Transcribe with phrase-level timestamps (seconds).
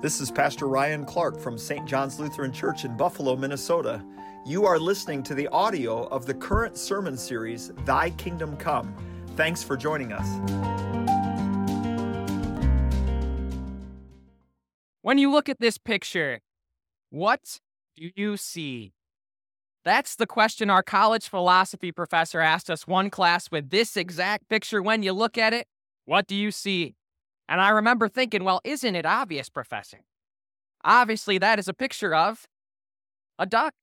[0.00, 1.84] This is Pastor Ryan Clark from St.
[1.84, 4.00] John's Lutheran Church in Buffalo, Minnesota.
[4.46, 8.94] You are listening to the audio of the current sermon series, Thy Kingdom Come.
[9.34, 10.24] Thanks for joining us.
[15.02, 16.42] When you look at this picture,
[17.10, 17.58] what
[17.96, 18.92] do you see?
[19.84, 24.80] That's the question our college philosophy professor asked us one class with this exact picture.
[24.80, 25.66] When you look at it,
[26.04, 26.94] what do you see?
[27.48, 30.00] And I remember thinking, well, isn't it obvious, Professor?
[30.84, 32.46] Obviously, that is a picture of
[33.38, 33.74] a duck.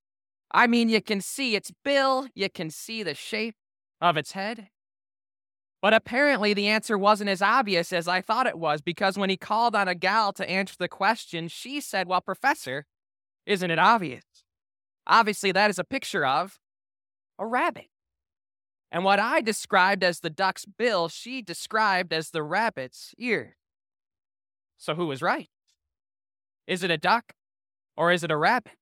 [0.51, 3.55] I mean, you can see its bill, you can see the shape
[3.99, 4.69] of its head.
[5.81, 9.37] But apparently, the answer wasn't as obvious as I thought it was because when he
[9.37, 12.85] called on a gal to answer the question, she said, Well, Professor,
[13.45, 14.23] isn't it obvious?
[15.05, 16.59] Obviously, that is a picture of
[17.37, 17.87] a rabbit.
[18.95, 23.57] And what I described as the duck's bill, she described as the rabbit's ear.
[24.77, 25.49] So who was right?
[26.65, 27.33] Is it a duck
[27.97, 28.77] or is it a rabbit?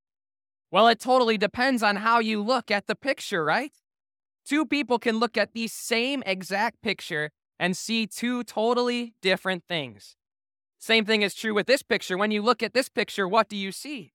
[0.70, 3.72] Well, it totally depends on how you look at the picture, right?
[4.46, 10.16] Two people can look at the same exact picture and see two totally different things.
[10.78, 12.20] Same thing is true with this picture.
[12.20, 14.14] When you look at this picture, what do you see?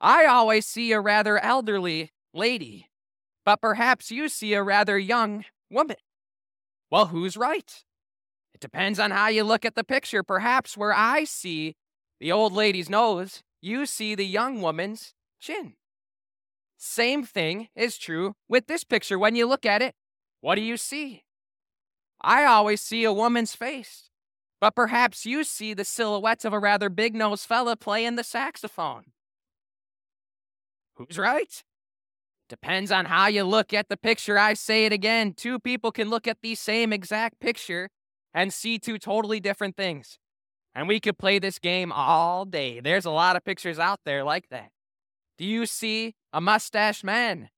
[0.00, 2.88] I always see a rather elderly lady
[3.46, 5.96] but perhaps you see a rather young woman.
[6.90, 7.84] Well, who's right?
[8.52, 10.22] It depends on how you look at the picture.
[10.22, 11.76] Perhaps where I see
[12.18, 15.74] the old lady's nose, you see the young woman's chin.
[16.76, 19.18] Same thing is true with this picture.
[19.18, 19.94] When you look at it,
[20.40, 21.22] what do you see?
[22.20, 24.10] I always see a woman's face,
[24.60, 29.04] but perhaps you see the silhouette of a rather big nosed fella playing the saxophone.
[30.96, 31.62] Who's right?
[32.48, 34.38] Depends on how you look at the picture.
[34.38, 35.32] I say it again.
[35.32, 37.88] Two people can look at the same exact picture
[38.32, 40.18] and see two totally different things.
[40.74, 42.80] And we could play this game all day.
[42.80, 44.70] There's a lot of pictures out there like that.
[45.38, 47.48] Do you see a mustached man?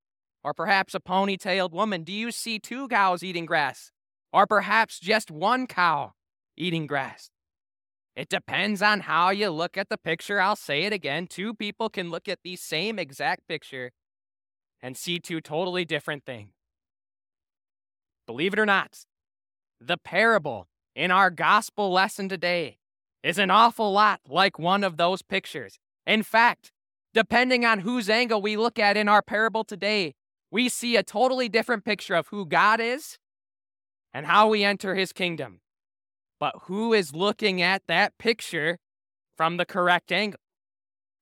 [0.43, 2.03] Or perhaps a ponytailed woman?
[2.03, 3.91] Do you see two cows eating grass?
[4.31, 6.13] Or perhaps just one cow
[6.57, 7.29] eating grass?
[8.15, 10.39] It depends on how you look at the picture.
[10.39, 11.27] I'll say it again.
[11.27, 13.91] Two people can look at the same exact picture
[14.81, 16.51] and see two totally different things.
[18.25, 19.05] Believe it or not,
[19.81, 22.77] the parable in our gospel lesson today
[23.23, 25.79] is an awful lot like one of those pictures.
[26.05, 26.71] In fact,
[27.13, 30.13] depending on whose angle we look at in our parable today,
[30.51, 33.17] we see a totally different picture of who God is
[34.13, 35.61] and how we enter his kingdom.
[36.39, 38.79] But who is looking at that picture
[39.35, 40.39] from the correct angle?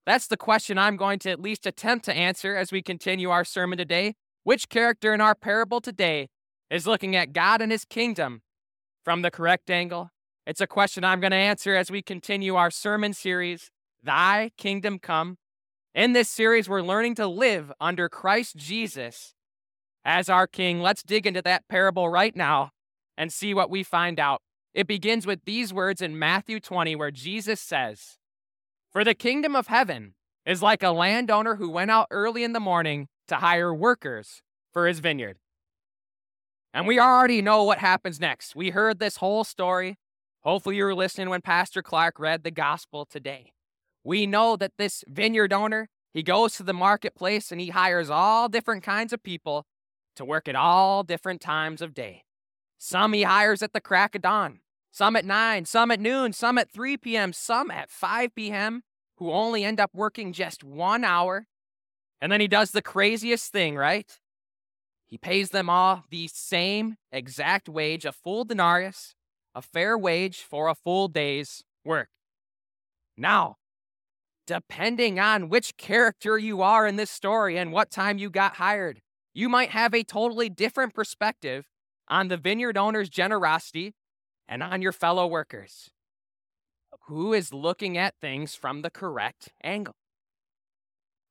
[0.08, 3.44] That's the question I'm going to at least attempt to answer as we continue our
[3.44, 4.14] sermon today.
[4.42, 6.30] Which character in our parable today
[6.70, 8.40] is looking at God and his kingdom
[9.04, 10.08] from the correct angle?
[10.46, 13.70] It's a question I'm going to answer as we continue our sermon series,
[14.02, 15.36] Thy Kingdom Come.
[15.94, 19.34] In this series, we're learning to live under Christ Jesus
[20.06, 20.80] as our King.
[20.80, 22.70] Let's dig into that parable right now
[23.18, 24.40] and see what we find out.
[24.72, 28.17] It begins with these words in Matthew 20, where Jesus says,
[28.90, 30.14] for the kingdom of heaven
[30.46, 34.86] is like a landowner who went out early in the morning to hire workers for
[34.86, 35.36] his vineyard.
[36.72, 38.56] And we already know what happens next.
[38.56, 39.96] We heard this whole story.
[40.42, 43.52] Hopefully, you were listening when Pastor Clark read the gospel today.
[44.04, 48.48] We know that this vineyard owner, he goes to the marketplace and he hires all
[48.48, 49.66] different kinds of people
[50.16, 52.24] to work at all different times of day.
[52.78, 54.60] Some he hires at the crack of dawn
[54.98, 58.82] some at 9, some at noon, some at 3 p.m., some at 5 p.m.,
[59.18, 61.46] who only end up working just one hour.
[62.20, 64.18] And then he does the craziest thing, right?
[65.06, 69.14] He pays them all the same exact wage, a full denarius,
[69.54, 72.08] a fair wage for a full day's work.
[73.16, 73.54] Now,
[74.48, 79.00] depending on which character you are in this story and what time you got hired,
[79.32, 81.68] you might have a totally different perspective
[82.08, 83.94] on the vineyard owner's generosity
[84.48, 85.90] and on your fellow workers.
[87.06, 89.96] Who is looking at things from the correct angle?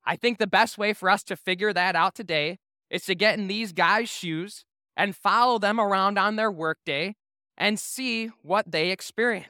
[0.04, 2.58] I think the best way for us to figure that out today
[2.90, 4.64] is to get in these guys' shoes
[4.96, 7.14] and follow them around on their workday
[7.56, 9.48] and see what they experience.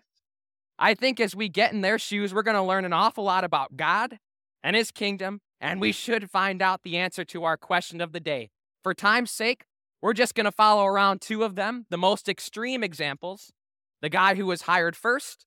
[0.79, 3.45] I think as we get in their shoes, we're going to learn an awful lot
[3.45, 4.19] about God
[4.63, 8.21] and His kingdom, and we should find out the answer to our question of the
[8.21, 8.51] day.
[8.83, 9.65] For time's sake,
[10.01, 13.53] we're just going to follow around two of them, the most extreme examples,
[14.01, 15.47] the guy who was hired first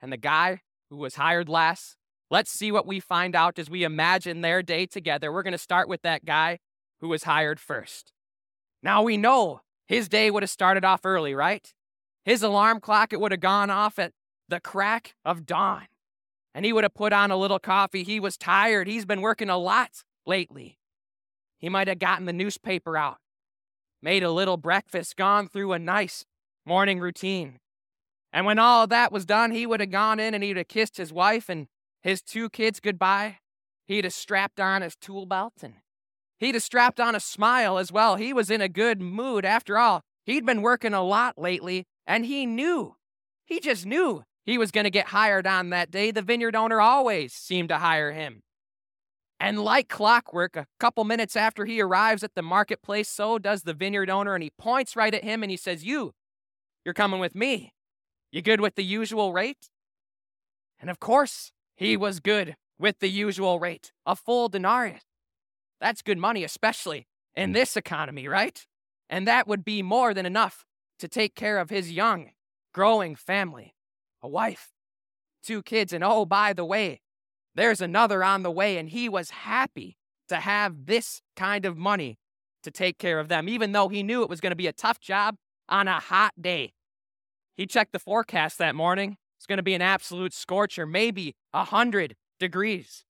[0.00, 1.96] and the guy who was hired last.
[2.30, 5.32] Let's see what we find out as we imagine their day together.
[5.32, 6.58] We're going to start with that guy
[7.00, 8.12] who was hired first.
[8.82, 11.72] Now we know his day would have started off early, right?
[12.24, 14.12] His alarm clock it would have gone off at
[14.48, 15.86] the crack of dawn.
[16.54, 18.04] and he would have put on a little coffee.
[18.04, 18.86] He was tired.
[18.86, 20.78] He's been working a lot lately.
[21.58, 23.18] He might have gotten the newspaper out,
[24.00, 26.24] made a little breakfast, gone through a nice
[26.64, 27.58] morning routine.
[28.34, 30.96] And when all that was done, he would have gone in and he'd have kissed
[30.96, 31.68] his wife and
[32.02, 33.38] his two kids goodbye.
[33.86, 35.74] He'd have strapped on his tool belt and
[36.38, 38.16] he'd have strapped on a smile as well.
[38.16, 40.02] He was in a good mood after all.
[40.26, 42.96] He'd been working a lot lately and he knew.
[43.46, 46.10] He just knew he was going to get hired on that day.
[46.10, 48.42] The vineyard owner always seemed to hire him.
[49.38, 53.74] And like clockwork, a couple minutes after he arrives at the marketplace, so does the
[53.74, 56.12] vineyard owner, and he points right at him and he says, You,
[56.84, 57.74] you're coming with me.
[58.34, 59.70] You good with the usual rate?
[60.80, 65.04] And of course, he was good with the usual rate, a full denarius.
[65.80, 68.66] That's good money, especially in this economy, right?
[69.08, 70.64] And that would be more than enough
[70.98, 72.32] to take care of his young,
[72.72, 73.76] growing family,
[74.20, 74.72] a wife,
[75.44, 77.02] two kids, and oh, by the way,
[77.54, 79.96] there's another on the way, and he was happy
[80.26, 82.18] to have this kind of money
[82.64, 84.72] to take care of them, even though he knew it was going to be a
[84.72, 85.36] tough job
[85.68, 86.72] on a hot day.
[87.56, 89.16] He checked the forecast that morning.
[89.38, 93.04] It's going to be an absolute scorcher, maybe a 100 degrees.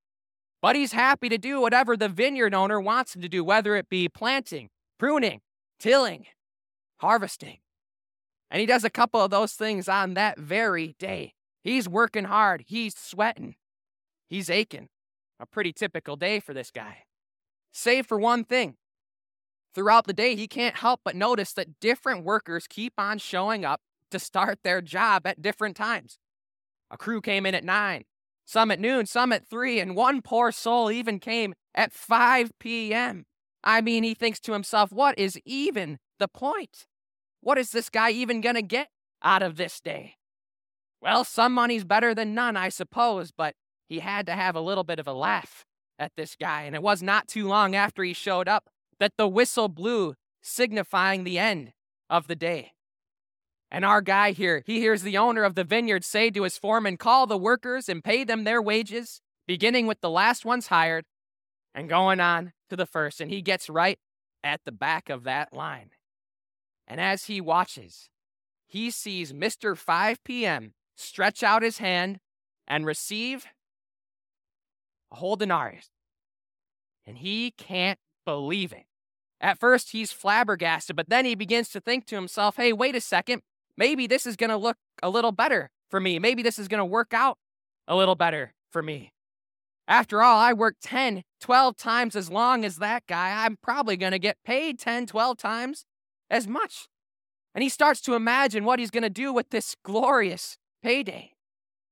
[0.61, 3.89] But he's happy to do whatever the vineyard owner wants him to do, whether it
[3.89, 5.41] be planting, pruning,
[5.79, 6.27] tilling,
[6.99, 7.59] harvesting.
[8.51, 11.35] And he does a couple of those things on that very day.
[11.63, 13.57] He's working hard, he's sweating,
[14.29, 14.89] he's aching.
[15.41, 16.99] A pretty typical day for this guy.
[17.73, 18.77] Save for one thing.
[19.75, 23.81] Throughout the day, he can't help but notice that different workers keep on showing up
[24.15, 26.19] to start their job at different times.
[26.91, 28.05] A crew came in at 9,
[28.47, 33.25] some at noon, some at 3, and one poor soul even came at 5 p.m.
[33.63, 36.87] I mean, he thinks to himself, what is even the point?
[37.41, 38.89] What is this guy even going to get
[39.23, 40.15] out of this day?
[41.01, 43.55] Well, some money's better than none, I suppose, but
[43.89, 45.65] he had to have a little bit of a laugh
[45.99, 46.63] at this guy.
[46.63, 48.71] And it was not too long after he showed up
[49.01, 51.73] that the whistle blew, signifying the end
[52.09, 52.73] of the day.
[53.75, 56.97] And our guy here, he hears the owner of the vineyard say to his foreman,
[56.97, 61.07] Call the workers and pay them their wages, beginning with the last ones hired
[61.75, 63.21] and going on to the first.
[63.21, 63.99] And he gets right
[64.45, 65.91] at the back of that line.
[66.87, 68.11] And as he watches,
[68.65, 69.77] he sees Mr.
[69.77, 70.75] 5 p.m.
[70.95, 72.21] stretch out his hand
[72.69, 73.45] and receive
[75.11, 75.89] a whole denarius.
[77.05, 78.85] And he can't believe it.
[79.41, 83.01] At first, he's flabbergasted, but then he begins to think to himself, hey, wait a
[83.01, 83.43] second.
[83.77, 86.19] Maybe this is going to look a little better for me.
[86.19, 87.39] Maybe this is going to work out
[87.87, 89.13] a little better for me.
[89.87, 93.45] After all, I work 10, 12 times as long as that guy.
[93.45, 95.85] I'm probably going to get paid 10, 12 times
[96.31, 96.89] as much.
[97.55, 101.33] And he starts to imagine what he's going to do with this glorious payday.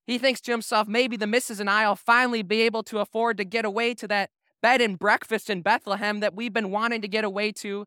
[0.06, 3.44] He thinks to himself, maybe the missus and I'll finally be able to afford to
[3.44, 4.31] get away to that
[4.61, 7.87] bed and breakfast in Bethlehem that we've been wanting to get away to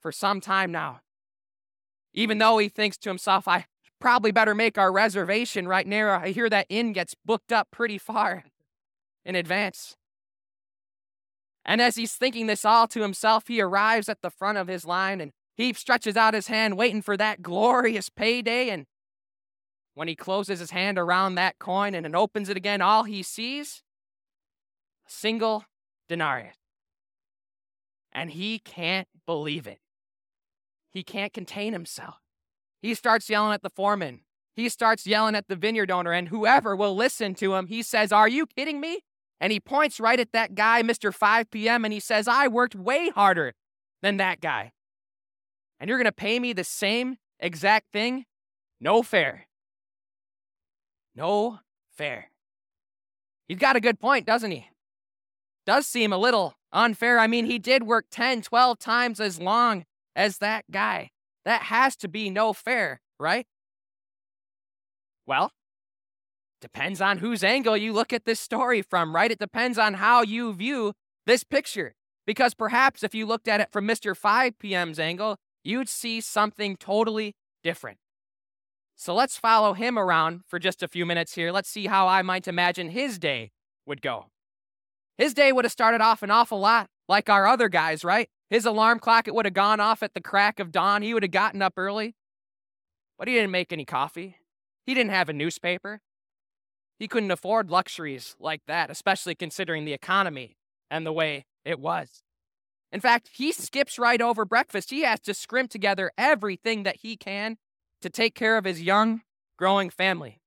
[0.00, 1.00] for some time now.
[2.14, 3.66] Even though he thinks to himself, I
[4.00, 6.10] probably better make our reservation right near.
[6.10, 8.44] I hear that inn gets booked up pretty far
[9.24, 9.96] in advance.
[11.64, 14.84] And as he's thinking this all to himself, he arrives at the front of his
[14.84, 18.68] line and he stretches out his hand, waiting for that glorious payday.
[18.70, 18.86] And
[19.94, 23.22] when he closes his hand around that coin and then opens it again, all he
[23.22, 23.82] sees
[25.06, 25.64] a single
[26.08, 26.56] denarius.
[28.12, 29.78] And he can't believe it.
[30.94, 32.20] He can't contain himself.
[32.80, 34.20] He starts yelling at the foreman.
[34.54, 38.12] He starts yelling at the vineyard owner, and whoever will listen to him, he says,
[38.12, 39.00] Are you kidding me?
[39.40, 41.12] And he points right at that guy, Mr.
[41.12, 43.54] 5 p.m., and he says, I worked way harder
[44.00, 44.72] than that guy.
[45.80, 48.26] And you're going to pay me the same exact thing?
[48.80, 49.48] No fair.
[51.16, 51.58] No
[51.96, 52.30] fair.
[53.48, 54.68] He's got a good point, doesn't he?
[55.66, 57.18] Does seem a little unfair.
[57.18, 59.84] I mean, he did work 10, 12 times as long
[60.16, 61.10] as that guy.
[61.44, 63.46] That has to be no fair, right?
[65.26, 65.52] Well,
[66.60, 69.30] depends on whose angle you look at this story from, right?
[69.30, 70.92] It depends on how you view
[71.26, 71.94] this picture.
[72.26, 74.16] Because perhaps if you looked at it from Mr.
[74.16, 77.98] 5 p.m.'s angle, you'd see something totally different.
[78.96, 81.52] So let's follow him around for just a few minutes here.
[81.52, 83.50] Let's see how I might imagine his day
[83.86, 84.26] would go.
[85.18, 88.28] His day would have started off an awful lot like our other guys, right?
[88.50, 91.02] His alarm clock, it would have gone off at the crack of dawn.
[91.02, 92.14] He would have gotten up early.
[93.18, 94.36] But he didn't make any coffee.
[94.86, 96.00] He didn't have a newspaper.
[96.98, 100.56] He couldn't afford luxuries like that, especially considering the economy
[100.90, 102.22] and the way it was.
[102.92, 104.90] In fact, he skips right over breakfast.
[104.90, 107.56] He has to scrimp together everything that he can
[108.02, 109.22] to take care of his young,
[109.58, 110.40] growing family.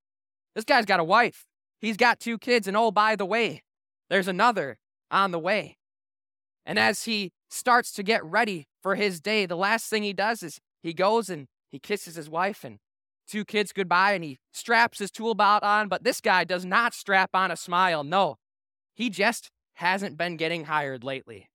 [0.54, 1.48] This guy's got a wife
[1.80, 3.62] he's got two kids, and oh, by the way,
[4.10, 4.78] there's another
[5.10, 5.78] on the way.
[6.66, 10.42] And as he starts to get ready for his day, the last thing he does
[10.42, 12.78] is he goes and he kisses his wife and
[13.26, 15.88] two kids goodbye and he straps his tool belt on.
[15.88, 18.04] But this guy does not strap on a smile.
[18.04, 18.36] No,
[18.94, 21.48] he just hasn't been getting hired lately.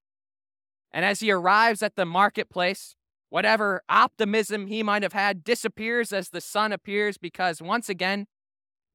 [0.91, 2.95] And as he arrives at the marketplace,
[3.29, 8.27] whatever optimism he might have had disappears as the sun appears because once again,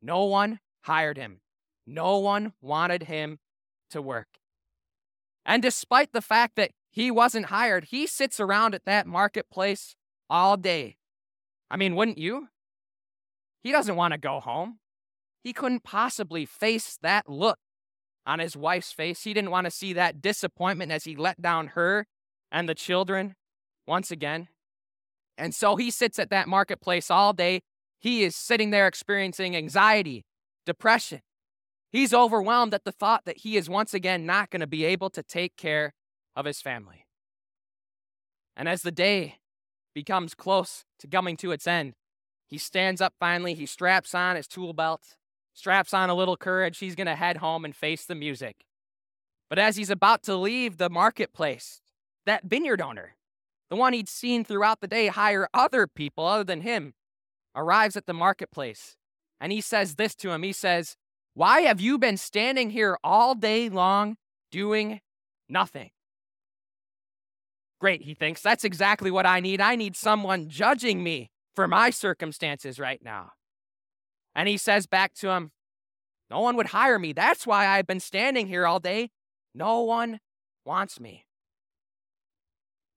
[0.01, 1.41] no one hired him.
[1.87, 3.39] No one wanted him
[3.91, 4.29] to work.
[5.45, 9.95] And despite the fact that he wasn't hired, he sits around at that marketplace
[10.29, 10.97] all day.
[11.71, 12.49] I mean, wouldn't you?
[13.63, 14.79] He doesn't want to go home.
[15.43, 17.59] He couldn't possibly face that look
[18.27, 19.23] on his wife's face.
[19.23, 22.07] He didn't want to see that disappointment as he let down her
[22.51, 23.35] and the children
[23.87, 24.49] once again.
[25.37, 27.63] And so he sits at that marketplace all day.
[27.99, 30.25] He is sitting there experiencing anxiety,
[30.67, 31.21] depression.
[31.91, 35.11] He's overwhelmed at the thought that he is once again not going to be able
[35.11, 35.95] to take care
[36.39, 37.05] of his family.
[38.57, 39.39] And as the day
[39.93, 41.95] becomes close to coming to its end,
[42.47, 45.17] he stands up finally, he straps on his tool belt,
[45.53, 46.79] straps on a little courage.
[46.79, 48.65] He's going to head home and face the music.
[49.51, 51.83] But as he's about to leave the marketplace,
[52.25, 53.17] that vineyard owner,
[53.69, 56.95] the one he'd seen throughout the day hire other people other than him,
[57.57, 58.97] arrives at the marketplace.
[59.41, 60.97] And he says this to him He says,
[61.35, 64.17] Why have you been standing here all day long
[64.53, 65.01] doing
[65.49, 65.91] nothing?
[67.81, 68.43] Great, he thinks.
[68.43, 69.61] That's exactly what I need.
[69.61, 73.33] I need someone judging me for my circumstances right now.
[74.35, 75.53] And he says back to him,
[76.31, 77.13] No one would hire me.
[77.13, 79.11] That's why I've been standing here all day.
[79.55, 80.21] No one
[80.65, 81.25] wants me.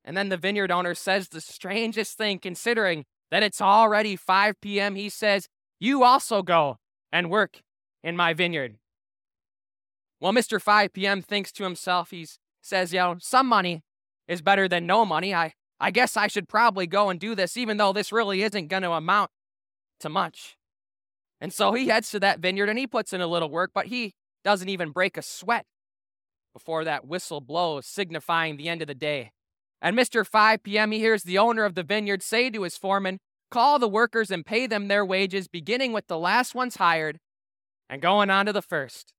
[0.04, 4.96] And then the vineyard owner says the strangest thing, considering that it's already 5 p.m.
[4.96, 5.48] He says,
[5.80, 6.78] You also go
[7.12, 7.62] and work
[8.04, 8.78] in my vineyard.
[10.20, 10.62] Well, Mr.
[10.62, 11.22] 5 p.m.
[11.22, 12.28] thinks to himself, he
[12.62, 13.84] says, know, some money
[14.28, 15.34] is better than no money.
[15.34, 18.68] I, I guess I should probably go and do this, even though this really isn't
[18.68, 19.32] going to amount
[20.00, 20.58] to much.
[21.40, 23.88] And so he heads to that vineyard and he puts in a little work, but
[23.88, 24.14] he
[24.44, 25.66] doesn't even break a sweat
[26.54, 29.32] before that whistle blows, signifying the end of the day.
[29.82, 30.26] At Mr.
[30.26, 33.88] 5 p.m., he hears the owner of the vineyard say to his foreman, Call the
[33.88, 37.20] workers and pay them their wages, beginning with the last ones hired
[37.90, 39.14] and going on to the first.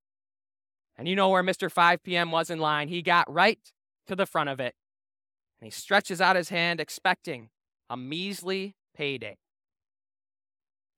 [0.97, 1.71] And you know where Mr.
[1.71, 2.30] 5 p.m.
[2.30, 2.88] was in line.
[2.88, 3.59] He got right
[4.06, 4.75] to the front of it.
[5.62, 7.49] And he stretches out his hand, expecting
[7.88, 9.37] a measly payday.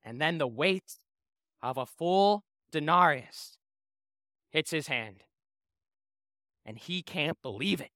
[0.02, 0.94] And then the weight
[1.62, 3.58] of a full denarius
[4.48, 5.22] hits his hand.
[6.64, 7.90] And he can't believe it.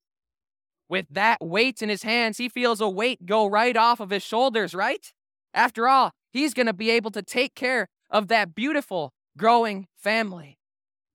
[0.87, 4.21] With that weight in his hands, he feels a weight go right off of his
[4.21, 5.11] shoulders, right?
[5.55, 10.59] After all, he's going to be able to take care of that beautiful, growing family.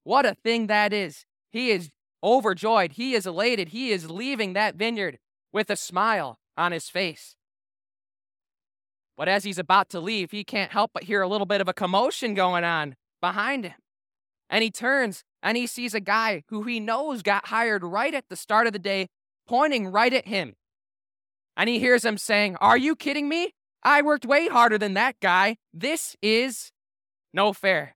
[0.03, 1.23] What a thing that is.
[1.49, 2.91] He is overjoyed.
[2.91, 3.69] He is elated.
[3.69, 5.17] He is leaving that vineyard
[5.55, 7.37] with a smile on his face.
[9.15, 11.69] But as he's about to leave, he can't help but hear a little bit of
[11.69, 13.73] a commotion going on behind him.
[14.49, 18.25] And he turns and he sees a guy who he knows got hired right at
[18.27, 19.07] the start of the day
[19.47, 20.55] pointing right at him.
[21.55, 23.53] And he hears him saying, Are you kidding me?
[23.81, 25.55] I worked way harder than that guy.
[25.73, 26.73] This is
[27.33, 27.95] no fair.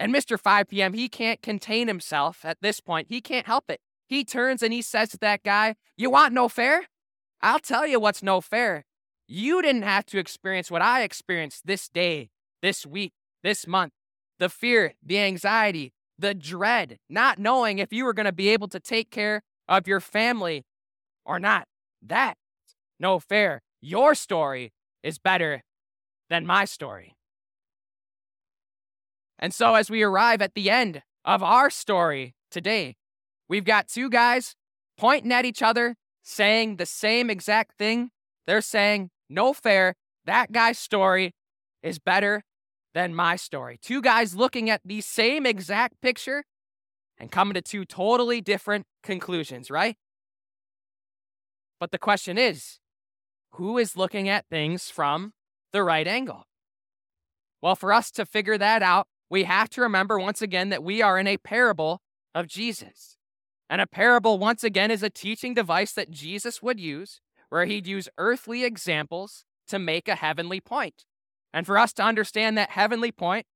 [0.00, 0.40] And Mr.
[0.40, 3.08] 5 p.m., he can't contain himself at this point.
[3.10, 3.80] He can't help it.
[4.06, 6.86] He turns and he says to that guy, You want no fair?
[7.42, 8.84] I'll tell you what's no fair.
[9.28, 12.30] You didn't have to experience what I experienced this day,
[12.62, 13.92] this week, this month.
[14.38, 18.68] The fear, the anxiety, the dread, not knowing if you were going to be able
[18.68, 20.64] to take care of your family
[21.24, 21.66] or not.
[22.02, 22.38] That's
[23.00, 23.62] no fair.
[23.80, 24.72] Your story
[25.02, 25.62] is better
[26.28, 27.16] than my story.
[29.38, 32.96] And so, as we arrive at the end of our story today,
[33.48, 34.54] we've got two guys
[34.96, 38.10] pointing at each other, saying the same exact thing.
[38.46, 39.94] They're saying, no fair.
[40.24, 41.34] That guy's story
[41.82, 42.42] is better
[42.94, 43.78] than my story.
[43.80, 46.44] Two guys looking at the same exact picture
[47.18, 49.96] and coming to two totally different conclusions, right?
[51.78, 52.78] But the question is
[53.52, 55.32] who is looking at things from
[55.72, 56.44] the right angle?
[57.62, 61.02] Well, for us to figure that out, we have to remember once again that we
[61.02, 62.00] are in a parable
[62.34, 63.15] of Jesus.
[63.68, 67.86] And a parable, once again, is a teaching device that Jesus would use where he'd
[67.86, 71.04] use earthly examples to make a heavenly point.
[71.52, 73.46] And for us to understand that heavenly point,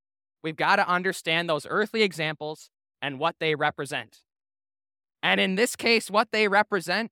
[0.43, 2.71] we've got to understand those earthly examples
[3.03, 4.19] and what they represent.
[5.23, 7.11] And in this case, what they represent,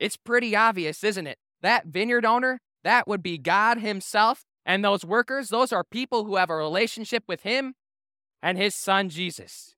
[0.00, 1.38] it's pretty obvious, isn't it?
[1.62, 4.44] That vineyard owner, that would be God Himself.
[4.66, 7.74] And those workers, those are people who have a relationship with Him.
[8.42, 9.74] and his son Jesus.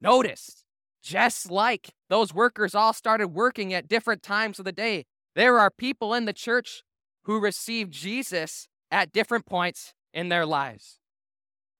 [0.00, 0.63] Notice,
[1.04, 5.70] just like those workers all started working at different times of the day, there are
[5.70, 6.82] people in the church
[7.24, 10.98] who received Jesus at different points in their lives.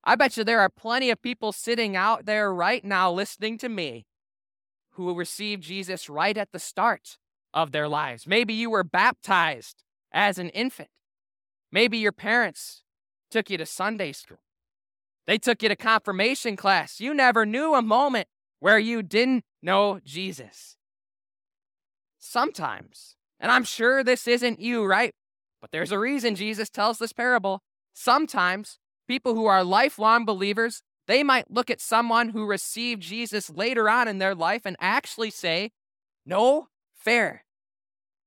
[0.05, 3.69] I bet you there are plenty of people sitting out there right now listening to
[3.71, 4.05] me
[4.91, 7.17] who received Jesus right at the start
[7.55, 8.27] of their lives.
[8.27, 10.91] Maybe you were baptized as an infant.
[11.73, 12.83] Maybe your parents
[13.31, 14.39] took you to Sunday school.
[15.27, 17.01] They took you to confirmation class.
[17.01, 18.29] You never knew a moment
[18.65, 20.79] where you didn't know Jesus.
[22.19, 25.13] Sometimes, and I'm sure this isn't you, right?
[25.61, 27.61] But there's a reason Jesus tells this parable.
[27.93, 33.87] Sometimes people who are lifelong believers, they might look at someone who received Jesus later
[33.91, 35.71] on in their life and actually say,
[36.25, 37.45] No fair.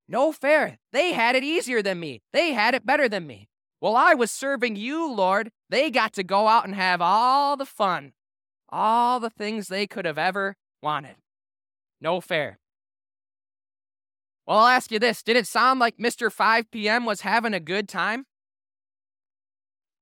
[0.07, 0.77] No fair.
[0.93, 2.21] They had it easier than me.
[2.31, 3.49] They had it better than me.
[3.79, 7.65] While I was serving you, Lord, they got to go out and have all the
[7.65, 8.13] fun,
[8.69, 11.15] all the things they could have ever wanted.
[12.01, 12.59] No fair.
[14.45, 16.31] Well, I'll ask you this Did it sound like Mr.
[16.31, 17.05] 5 p.m.
[17.05, 18.25] was having a good time?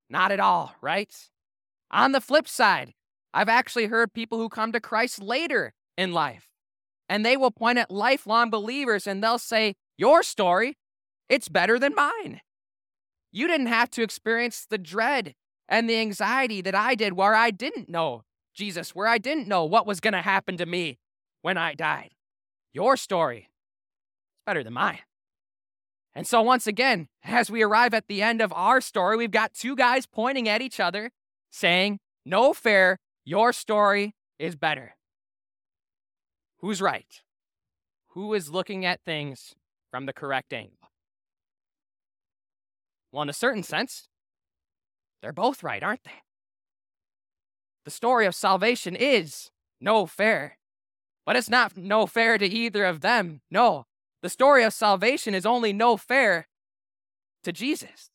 [0.10, 1.13] Not at all, right?
[1.91, 2.93] On the flip side,
[3.34, 6.48] I've actually heard people who come to Christ later in life,
[7.10, 10.77] and they will point at lifelong believers and they'll say, Your story,
[11.27, 12.41] it's better than mine.
[13.31, 15.34] You didn't have to experience the dread
[15.67, 18.22] and the anxiety that I did where I didn't know
[18.55, 20.97] Jesus, where I didn't know what was going to happen to me
[21.41, 22.12] when I died.
[22.74, 25.00] Your story is better than mine.
[26.15, 29.53] And so, once again, as we arrive at the end of our story, we've got
[29.53, 31.12] two guys pointing at each other
[31.51, 34.95] saying, No fair, your story is better.
[36.59, 37.21] Who's right?
[38.09, 39.55] Who is looking at things
[39.91, 40.89] from the correct angle?
[43.12, 44.07] Well, in a certain sense,
[45.21, 46.25] they're both right, aren't they?
[47.86, 50.58] The story of salvation is no fair,
[51.25, 53.42] but it's not no fair to either of them.
[53.51, 53.86] No,
[54.24, 56.48] the story of salvation is only no fair
[57.44, 58.09] to Jesus.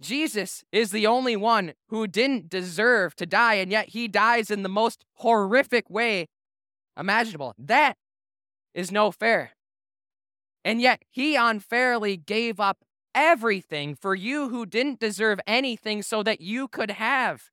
[0.00, 4.62] Jesus is the only one who didn't deserve to die, and yet he dies in
[4.62, 6.28] the most horrific way
[6.98, 7.54] imaginable.
[7.58, 7.96] That
[8.74, 9.52] is no fair.
[10.64, 12.78] And yet he unfairly gave up
[13.14, 17.50] everything for you who didn't deserve anything so that you could have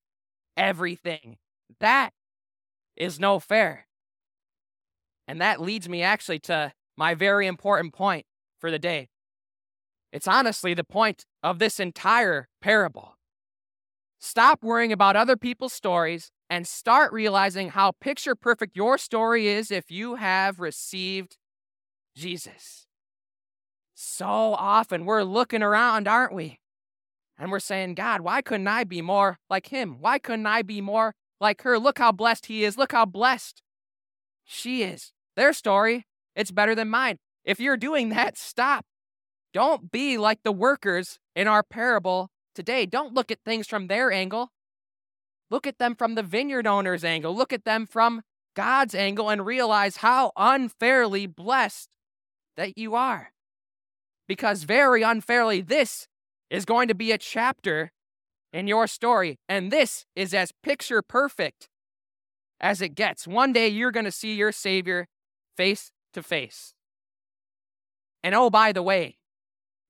[0.57, 1.37] everything.
[1.79, 2.11] That
[2.95, 3.87] is no fair.
[5.27, 8.25] And that leads me actually to my very important point
[8.59, 9.09] for the day.
[10.11, 13.17] It's honestly the point of this entire parable.
[14.19, 19.71] Stop worrying about other people's stories and start realizing how picture perfect your story is
[19.71, 21.37] if you have received
[22.15, 22.85] Jesus.
[23.95, 26.59] So often we're looking around, aren't we?
[27.38, 29.98] And we're saying, God, why couldn't I be more like him?
[30.00, 31.80] Why couldn't I be more like her?
[31.80, 32.78] Look how blessed he is.
[32.78, 33.62] Look how blessed
[34.46, 35.12] she is.
[35.36, 37.17] Their story it's better than mine.
[37.43, 38.86] If you're doing that, stop.
[39.54, 42.86] Don't be like the workers in our parable today.
[42.86, 44.50] Don't look at things from their angle.
[45.52, 47.36] Look at them from the vineyard owner's angle.
[47.36, 48.24] Look at them from
[48.56, 51.89] God's angle and realize how unfairly blessed
[52.58, 53.32] that you are.
[54.28, 56.08] Because very unfairly, this
[56.49, 57.91] is going to be a chapter
[58.51, 59.39] in your story.
[59.49, 61.69] And this is as picture perfect
[62.60, 63.27] as it gets.
[63.27, 65.08] One day you're going to see your Savior
[65.58, 66.73] face to face.
[68.23, 69.17] And oh, by the way,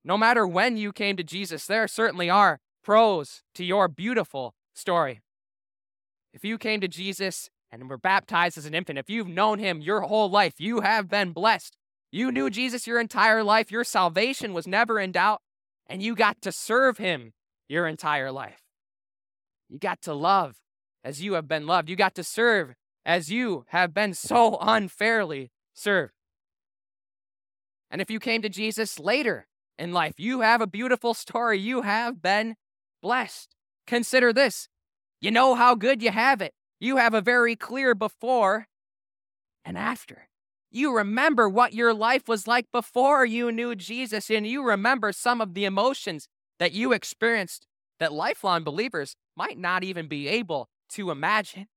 [0.03, 5.21] no matter when you came to Jesus, there certainly are pros to your beautiful story.
[6.33, 9.81] If you came to Jesus and were baptized as an infant, if you've known him
[9.81, 11.77] your whole life, you have been blessed.
[12.11, 15.41] You knew Jesus your entire life, your salvation was never in doubt,
[15.87, 17.33] and you got to serve him
[17.67, 18.61] your entire life.
[19.69, 20.57] You got to love
[21.03, 21.89] as you have been loved.
[21.89, 22.73] You got to serve
[23.05, 26.13] as you have been so unfairly served.
[27.89, 31.59] And if you came to Jesus later in life, you have a beautiful story.
[31.59, 32.55] You have been
[33.01, 33.55] blessed.
[33.85, 34.69] Consider this
[35.19, 36.53] you know how good you have it.
[36.81, 38.67] You have a very clear before
[39.63, 40.27] and after.
[40.75, 45.39] You remember what your life was like before you knew Jesus, and you remember some
[45.39, 47.67] of the emotions that you experienced
[47.99, 51.67] that lifelong believers might not even be able to imagine.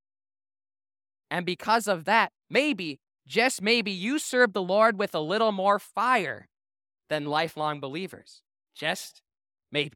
[1.30, 5.78] And because of that, maybe just maybe you serve the Lord with a little more
[5.78, 6.48] fire
[7.10, 8.40] than lifelong believers.
[8.74, 9.20] Just
[9.70, 9.92] maybe.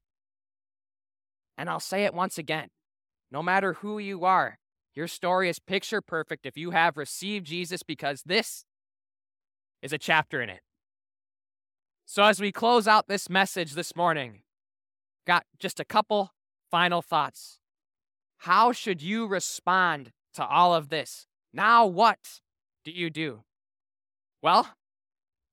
[1.56, 2.68] And I'll say it once again
[3.30, 4.58] no matter who you are,
[4.92, 8.64] your story is picture perfect if you have received Jesus because this
[9.82, 10.60] is a chapter in it.
[12.06, 14.42] So, as we close out this message this morning,
[15.26, 16.32] got just a couple
[16.70, 17.58] final thoughts.
[18.44, 21.26] how should you respond to all of this?
[21.52, 22.40] Now, what
[22.84, 23.42] do you do?
[24.42, 24.74] Well,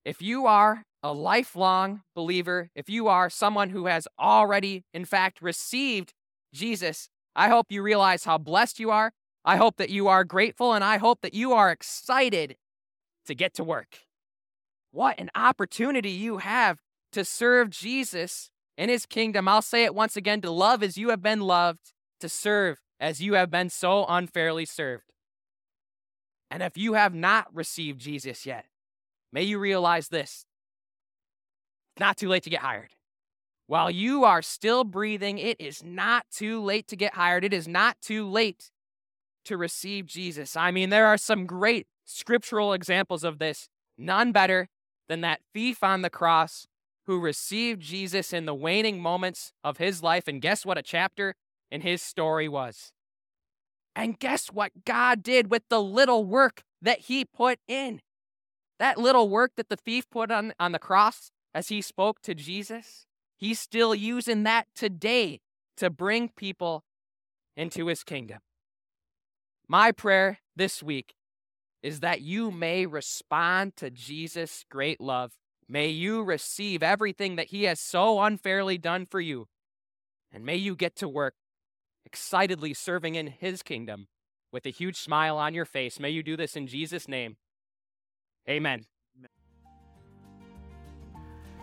[0.06, 5.42] if you are a lifelong believer, if you are someone who has already, in fact,
[5.42, 6.14] received
[6.54, 9.12] Jesus, I hope you realize how blessed you are.
[9.44, 12.56] I hope that you are grateful, and I hope that you are excited
[13.26, 14.07] to get to work.
[14.98, 16.80] What an opportunity you have
[17.12, 19.48] to serve Jesus in his kingdom.
[19.48, 23.22] I'll say it once again to love as you have been loved, to serve as
[23.22, 25.04] you have been so unfairly served.
[26.50, 28.66] And if you have not received Jesus yet,
[29.32, 30.48] may you realize this
[31.96, 32.90] it's not too late to get hired.
[33.68, 37.44] While you are still breathing, it is not too late to get hired.
[37.44, 38.72] It is not too late
[39.46, 40.56] to receive Jesus.
[40.56, 44.70] I mean, there are some great scriptural examples of this, none better
[45.08, 46.68] than that thief on the cross
[47.06, 50.28] who received Jesus in the waning moments of his life.
[50.28, 51.36] And guess what a chapter
[51.72, 52.92] in his story was?
[53.96, 58.02] And guess what God did with the little work that he put in?
[58.78, 62.36] That little work that the thief put on, on the cross as he spoke to
[62.36, 65.40] Jesus, he's still using that today
[65.78, 66.84] to bring people
[67.56, 68.40] into his kingdom.
[69.68, 71.16] My prayer this week
[71.82, 75.34] is that you may respond to Jesus' great love.
[75.70, 79.48] May you receive everything that he has so unfairly done for you.
[80.32, 81.36] And may you get to work
[82.06, 84.08] excitedly serving in his kingdom
[84.52, 86.00] with a huge smile on your face.
[86.00, 87.36] May you do this in Jesus' name.
[88.50, 88.86] Amen.